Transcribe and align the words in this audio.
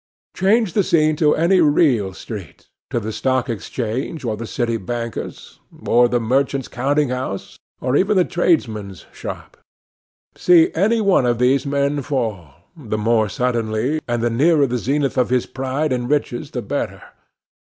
Change 0.33 0.73
the 0.73 0.81
scene 0.83 1.15
to 1.17 1.35
any 1.35 1.61
real 1.61 2.11
street;—to 2.11 2.99
the 2.99 3.11
Stock 3.11 3.51
Exchange, 3.51 4.25
or 4.25 4.35
the 4.35 4.47
City 4.47 4.77
banker's; 4.77 5.59
the 5.71 6.19
merchant's 6.19 6.67
counting 6.67 7.09
house, 7.09 7.59
or 7.81 7.95
even 7.95 8.17
the 8.17 8.25
tradesman's 8.25 9.05
shop. 9.13 9.57
See 10.35 10.71
any 10.73 11.01
one 11.01 11.27
of 11.27 11.37
these 11.37 11.67
men 11.67 12.01
fall,—the 12.01 12.97
more 12.97 13.29
suddenly, 13.29 14.01
and 14.07 14.23
the 14.23 14.31
nearer 14.31 14.65
the 14.65 14.79
zenith 14.79 15.19
of 15.19 15.29
his 15.29 15.45
pride 15.45 15.93
and 15.93 16.09
riches, 16.09 16.49
the 16.49 16.63
better. 16.63 17.03